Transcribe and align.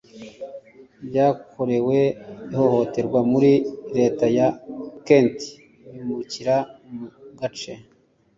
byakorewe 1.07 1.97
ihohoterwa 2.51 3.19
muri 3.31 3.51
leta 3.97 4.25
ya 4.37 4.47
kenti 5.07 5.47
bimukira 5.91 6.55
mu 6.95 7.05
gace 7.39 7.73